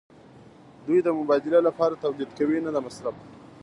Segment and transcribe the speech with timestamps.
[0.85, 3.15] دوی د مبادلې لپاره تولید کوي نه د مصرف.